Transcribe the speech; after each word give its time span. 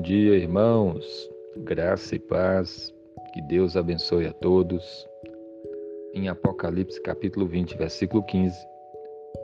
dia, 0.00 0.34
irmãos. 0.34 1.30
Graça 1.58 2.16
e 2.16 2.18
paz. 2.18 2.94
Que 3.34 3.42
Deus 3.42 3.76
abençoe 3.76 4.26
a 4.26 4.32
todos. 4.32 5.06
Em 6.14 6.28
Apocalipse 6.28 7.00
capítulo 7.02 7.46
20, 7.46 7.76
versículo 7.76 8.22
15, 8.24 8.56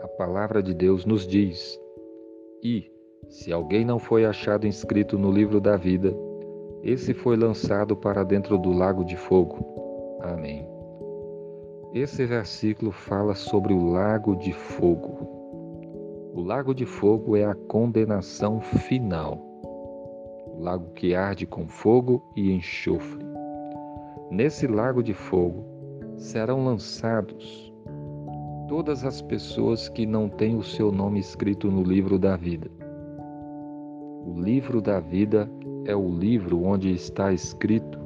a 0.03 0.09
palavra 0.09 0.63
de 0.63 0.75
Deus 0.75 1.05
nos 1.05 1.27
diz: 1.27 1.79
E, 2.63 2.91
se 3.29 3.53
alguém 3.53 3.85
não 3.85 3.99
foi 3.99 4.25
achado 4.25 4.67
inscrito 4.67 5.19
no 5.19 5.31
livro 5.31 5.61
da 5.61 5.77
vida, 5.77 6.13
esse 6.83 7.13
foi 7.13 7.37
lançado 7.37 7.95
para 7.95 8.25
dentro 8.25 8.59
do 8.59 8.73
lago 8.73 9.05
de 9.05 9.17
fogo. 9.17 10.19
Amém. 10.23 10.67
Esse 11.93 12.25
versículo 12.25 12.91
fala 12.91 13.35
sobre 13.35 13.73
o 13.73 13.91
lago 13.91 14.35
de 14.37 14.53
fogo. 14.53 16.33
O 16.35 16.41
lago 16.41 16.75
de 16.75 16.87
fogo 16.87 17.37
é 17.37 17.45
a 17.45 17.55
condenação 17.55 18.61
final 18.61 19.56
lago 20.59 20.93
que 20.95 21.15
arde 21.15 21.47
com 21.47 21.69
fogo 21.69 22.23
e 22.37 22.53
enxofre. 22.53 23.25
Nesse 24.31 24.67
lago 24.67 25.03
de 25.03 25.15
fogo 25.15 25.65
serão 26.17 26.65
lançados 26.65 27.73
todas 28.69 29.05
as 29.05 29.23
pessoas 29.23 29.89
que 29.89 30.05
não 30.07 30.29
têm 30.29 30.57
o 30.57 30.63
seu 30.63 30.91
nome 30.91 31.21
escrito 31.21 31.71
no 31.71 31.83
livro 31.83 32.19
da 32.19 32.37
vida. 32.37 32.71
O 34.27 34.41
livro 34.41 34.83
da 34.83 34.99
vida 34.99 35.49
é 35.85 35.95
o 35.95 36.09
livro 36.09 36.65
onde 36.65 36.93
está 36.93 37.33
escrito 37.33 37.99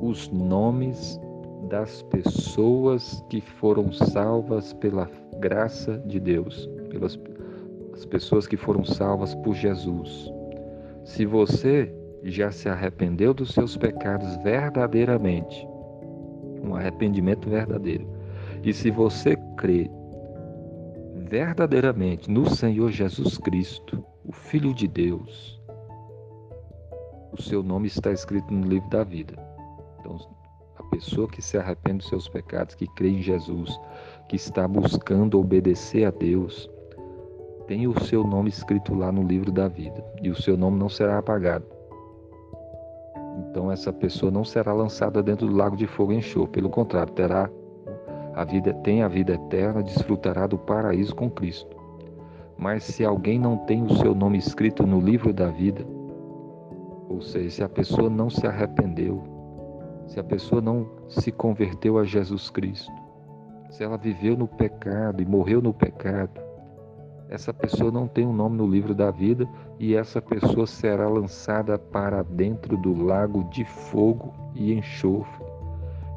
os 0.00 0.28
nomes 0.30 1.20
das 1.68 2.02
pessoas 2.02 3.24
que 3.28 3.40
foram 3.40 3.92
salvas 3.92 4.72
pela 4.72 5.08
graça 5.38 5.98
de 6.06 6.18
Deus, 6.18 6.68
pelas 6.90 7.18
as 7.92 8.04
pessoas 8.06 8.46
que 8.46 8.56
foram 8.56 8.84
salvas 8.84 9.34
por 9.36 9.54
Jesus. 9.54 10.32
Se 11.10 11.26
você 11.26 11.92
já 12.22 12.52
se 12.52 12.68
arrependeu 12.68 13.34
dos 13.34 13.50
seus 13.50 13.76
pecados 13.76 14.36
verdadeiramente, 14.44 15.66
um 16.62 16.76
arrependimento 16.76 17.50
verdadeiro, 17.50 18.06
e 18.62 18.72
se 18.72 18.92
você 18.92 19.36
crê 19.56 19.90
verdadeiramente 21.16 22.30
no 22.30 22.48
Senhor 22.48 22.92
Jesus 22.92 23.36
Cristo, 23.38 24.04
o 24.24 24.30
Filho 24.30 24.72
de 24.72 24.86
Deus, 24.86 25.60
o 27.32 27.42
seu 27.42 27.60
nome 27.60 27.88
está 27.88 28.12
escrito 28.12 28.54
no 28.54 28.68
livro 28.68 28.88
da 28.88 29.02
vida. 29.02 29.34
Então, 29.98 30.16
a 30.76 30.84
pessoa 30.84 31.26
que 31.26 31.42
se 31.42 31.58
arrepende 31.58 31.98
dos 31.98 32.08
seus 32.08 32.28
pecados, 32.28 32.76
que 32.76 32.86
crê 32.94 33.08
em 33.08 33.20
Jesus, 33.20 33.76
que 34.28 34.36
está 34.36 34.68
buscando 34.68 35.40
obedecer 35.40 36.04
a 36.04 36.12
Deus, 36.12 36.70
tem 37.70 37.86
o 37.86 37.96
seu 38.00 38.24
nome 38.24 38.48
escrito 38.48 38.96
lá 38.96 39.12
no 39.12 39.22
livro 39.22 39.52
da 39.52 39.68
vida 39.68 40.04
e 40.20 40.28
o 40.28 40.34
seu 40.34 40.56
nome 40.56 40.76
não 40.76 40.88
será 40.88 41.18
apagado. 41.18 41.64
Então 43.38 43.70
essa 43.70 43.92
pessoa 43.92 44.32
não 44.32 44.44
será 44.44 44.72
lançada 44.72 45.22
dentro 45.22 45.46
do 45.46 45.54
lago 45.54 45.76
de 45.76 45.86
fogo 45.86 46.12
e 46.12 46.16
enxofre, 46.16 46.50
pelo 46.50 46.68
contrário, 46.68 47.12
terá 47.12 47.48
a 48.34 48.42
vida 48.42 48.74
tem 48.74 49.04
a 49.04 49.08
vida 49.08 49.34
eterna, 49.34 49.84
desfrutará 49.84 50.48
do 50.48 50.58
paraíso 50.58 51.14
com 51.14 51.30
Cristo. 51.30 51.76
Mas 52.58 52.82
se 52.82 53.04
alguém 53.04 53.38
não 53.38 53.56
tem 53.58 53.84
o 53.84 53.94
seu 53.98 54.16
nome 54.16 54.38
escrito 54.38 54.84
no 54.84 54.98
livro 54.98 55.32
da 55.32 55.46
vida, 55.46 55.86
ou 57.08 57.22
seja, 57.22 57.50
se 57.50 57.62
a 57.62 57.68
pessoa 57.68 58.10
não 58.10 58.28
se 58.28 58.48
arrependeu, 58.48 59.22
se 60.08 60.18
a 60.18 60.24
pessoa 60.24 60.60
não 60.60 60.88
se 61.08 61.30
converteu 61.30 61.98
a 61.98 62.04
Jesus 62.04 62.50
Cristo, 62.50 62.90
se 63.70 63.84
ela 63.84 63.96
viveu 63.96 64.36
no 64.36 64.48
pecado 64.48 65.22
e 65.22 65.24
morreu 65.24 65.62
no 65.62 65.72
pecado, 65.72 66.49
essa 67.30 67.54
pessoa 67.54 67.92
não 67.92 68.08
tem 68.08 68.26
um 68.26 68.32
nome 68.32 68.56
no 68.56 68.66
livro 68.66 68.92
da 68.92 69.12
vida 69.12 69.48
e 69.78 69.94
essa 69.94 70.20
pessoa 70.20 70.66
será 70.66 71.08
lançada 71.08 71.78
para 71.78 72.24
dentro 72.24 72.76
do 72.76 73.04
lago 73.04 73.44
de 73.50 73.64
fogo 73.64 74.34
e 74.52 74.72
enxofre 74.72 75.46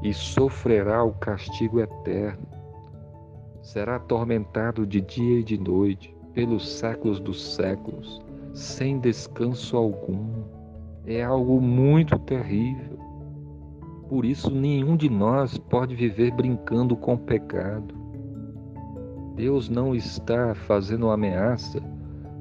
e 0.02 0.12
sofrerá 0.12 1.04
o 1.04 1.14
castigo 1.14 1.80
eterno. 1.80 2.48
Será 3.62 3.98
atormentado 3.98 4.88
de 4.88 5.00
dia 5.00 5.40
e 5.40 5.44
de 5.44 5.58
noite 5.58 6.14
pelos 6.34 6.68
séculos 6.68 7.20
dos 7.20 7.56
séculos, 7.56 8.20
sem 8.52 9.00
descanso 9.00 9.78
algum. 9.78 10.44
É 11.06 11.24
algo 11.24 11.62
muito 11.62 12.18
terrível. 12.20 12.98
Por 14.10 14.26
isso, 14.26 14.50
nenhum 14.50 14.98
de 14.98 15.10
nós 15.10 15.60
pode 15.60 15.96
viver 15.96 16.32
brincando 16.32 16.96
com 16.98 17.14
o 17.14 17.20
pecado. 17.20 18.03
Deus 19.36 19.68
não 19.68 19.96
está 19.96 20.54
fazendo 20.54 21.08
uma 21.08 21.16
ameaça 21.16 21.82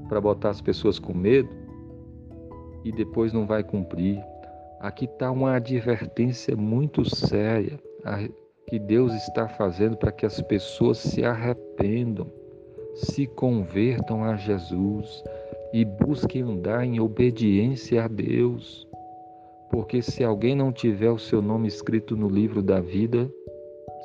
para 0.09 0.21
botar 0.21 0.51
as 0.51 0.61
pessoas 0.61 0.99
com 0.99 1.15
medo 1.15 1.49
e 2.85 2.93
depois 2.93 3.33
não 3.33 3.47
vai 3.47 3.63
cumprir. 3.65 4.23
Aqui 4.81 5.07
está 5.07 5.31
uma 5.31 5.55
advertência 5.55 6.57
muito 6.57 7.05
séria 7.05 7.79
que 8.67 8.79
Deus 8.79 9.15
está 9.15 9.49
fazendo 9.49 9.97
para 9.97 10.13
que 10.13 10.27
as 10.27 10.41
pessoas 10.43 10.99
se 10.99 11.25
arrependam, 11.25 12.27
se 12.95 13.27
convertam 13.27 14.25
a 14.25 14.37
Jesus 14.37 15.23
e 15.73 15.85
busquem 15.85 16.43
andar 16.43 16.85
em 16.85 17.01
obediência 17.01 18.05
a 18.05 18.09
Deus. 18.09 18.87
Porque 19.71 20.03
se 20.03 20.23
alguém 20.23 20.55
não 20.55 20.71
tiver 20.71 21.11
o 21.11 21.19
seu 21.19 21.41
nome 21.41 21.69
escrito 21.69 22.15
no 22.15 22.29
livro 22.29 22.63
da 22.63 22.81
vida, 22.81 23.31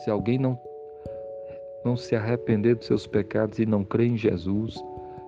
se 0.03 0.09
alguém 0.09 0.37
não 0.37 0.57
não 1.87 1.95
se 1.95 2.17
arrepender 2.17 2.75
dos 2.75 2.85
seus 2.85 3.07
pecados 3.07 3.59
e 3.59 3.65
não 3.65 3.81
crer 3.81 4.11
em 4.11 4.17
Jesus, 4.17 4.75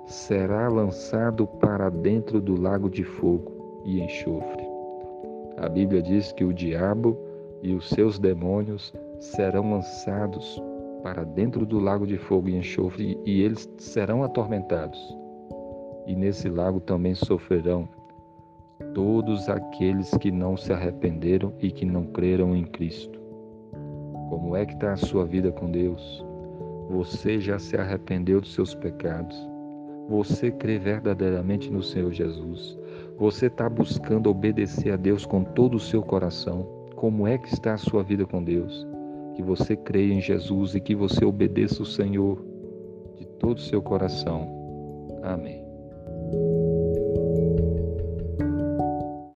será 0.06 0.68
lançado 0.68 1.47
para 1.47 1.90
dentro 1.90 2.42
do 2.42 2.59
lago 2.59 2.90
de 2.90 3.02
fogo 3.02 3.81
e 3.86 4.02
enxofre. 4.02 4.68
A 5.56 5.69
Bíblia 5.69 6.02
diz 6.02 6.34
que 6.34 6.44
o 6.44 6.53
diabo 6.53 7.18
e 7.64 7.74
os 7.74 7.88
seus 7.88 8.19
demônios 8.19 8.94
serão 9.22 9.72
lançados 9.72 10.62
para 11.02 11.24
dentro 11.24 11.66
do 11.66 11.80
lago 11.80 12.06
de 12.06 12.18
fogo 12.18 12.50
e 12.50 12.58
enxofre 12.58 13.18
e 13.25 13.42
eles 13.42 13.69
serão 13.78 14.22
atormentados. 14.22 15.00
E 16.08 16.14
nesse 16.14 16.50
lago 16.50 16.81
também 16.81 17.16
sofrerão 17.16 17.88
todos 18.94 19.48
aqueles 19.48 20.09
que 20.18 20.30
não 20.30 20.58
se 20.58 20.74
arrependeram 20.74 21.53
e 21.59 21.72
que 21.72 21.86
não 21.86 22.03
creram 22.08 22.53
em 22.53 22.66
Cristo. 22.66 23.18
Como 24.30 24.58
é 24.58 24.66
que 24.66 24.74
está 24.74 24.92
a 24.92 24.98
sua 24.98 25.25
vida 25.25 25.53
com 25.53 25.72
Deus? 25.72 26.28
Você 26.90 27.40
já 27.40 27.60
se 27.60 27.78
arrependeu 27.78 28.42
dos 28.42 28.54
seus 28.54 28.74
pecados. 28.74 29.38
Você 30.10 30.50
crê 30.50 30.80
verdadeiramente 30.80 31.72
no 31.72 31.84
Senhor 31.84 32.12
Jesus. 32.12 32.78
Você 33.18 33.46
está 33.46 33.70
buscando 33.70 34.30
obedecer 34.30 34.92
a 34.92 34.96
Deus 34.96 35.24
com 35.24 35.44
todo 35.44 35.76
o 35.76 35.80
seu 35.80 36.02
coração. 36.02 36.68
Como 36.96 37.28
é 37.28 37.38
que 37.38 37.54
está 37.54 37.76
a 37.76 37.78
sua 37.78 38.02
vida 38.02 38.26
com 38.26 38.44
Deus? 38.44 38.88
Que 39.36 39.44
você 39.44 39.76
creia 39.76 40.14
em 40.14 40.20
Jesus 40.20 40.74
e 40.74 40.80
que 40.80 40.96
você 40.96 41.24
obedeça 41.24 41.84
o 41.84 41.86
Senhor 41.86 42.44
de 43.18 43.26
todo 43.38 43.58
o 43.58 43.62
seu 43.62 43.84
coração. 43.84 44.50
Amém. 45.22 45.64